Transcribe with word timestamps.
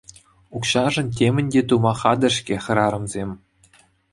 Укҫашӑн 0.59 1.07
темӗн 1.19 1.47
те 1.55 1.61
тума 1.73 1.93
хатӗр-ҫке 2.01 2.57
хӗрарӑмсем. 2.69 3.31